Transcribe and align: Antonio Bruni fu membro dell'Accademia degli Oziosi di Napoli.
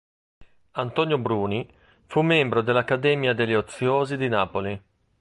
Antonio 0.71 1.19
Bruni 1.19 1.69
fu 2.07 2.21
membro 2.23 2.63
dell'Accademia 2.63 3.33
degli 3.35 3.53
Oziosi 3.53 4.17
di 4.17 4.29
Napoli. 4.29 4.83